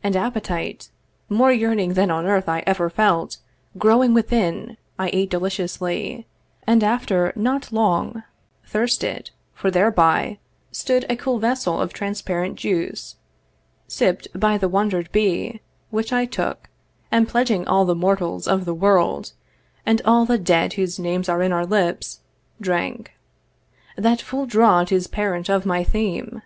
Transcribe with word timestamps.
And 0.00 0.14
appetite 0.14 0.90
More 1.28 1.50
yearning 1.50 1.94
than 1.94 2.08
on 2.08 2.24
earth 2.24 2.48
I 2.48 2.62
ever 2.68 2.88
felt 2.88 3.38
Growing 3.76 4.14
within, 4.14 4.76
I 4.96 5.10
ate 5.12 5.28
deliciously; 5.28 6.24
And, 6.68 6.84
after 6.84 7.32
not 7.34 7.72
long, 7.72 8.22
thirsted, 8.64 9.32
for 9.52 9.72
thereby 9.72 10.38
Stood 10.70 11.04
a 11.10 11.16
cool 11.16 11.40
vessel 11.40 11.80
of 11.80 11.92
transparent 11.92 12.54
juice 12.54 13.16
Sipp'd 13.88 14.28
by 14.38 14.56
the 14.56 14.68
wander'd 14.68 15.10
bee, 15.10 15.48
the 15.54 15.60
which 15.90 16.12
I 16.12 16.26
took, 16.26 16.68
And, 17.10 17.26
pledging 17.26 17.66
all 17.66 17.84
the 17.84 17.96
mortals 17.96 18.46
of 18.46 18.66
the 18.66 18.72
world, 18.74 19.32
And 19.84 20.00
all 20.04 20.24
the 20.24 20.38
dead 20.38 20.74
whose 20.74 21.00
names 21.00 21.28
are 21.28 21.42
in 21.42 21.50
our 21.50 21.66
lips, 21.66 22.20
Drank. 22.60 23.14
That 23.96 24.22
full 24.22 24.46
draught 24.46 24.92
is 24.92 25.08
parent 25.08 25.48
of 25.50 25.66
my 25.66 25.82
theme. 25.82 26.42